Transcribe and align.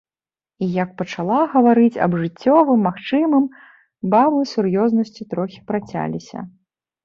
І 0.67 0.69
як 0.83 0.89
пачала 1.01 1.37
гаварыць 1.51 2.01
аб 2.07 2.15
жыццёвым, 2.23 2.79
магчымым, 2.87 3.45
бабы 4.17 4.43
сур'ёзнасцю 4.55 5.23
трохі 5.37 5.59
працяліся. 5.73 6.39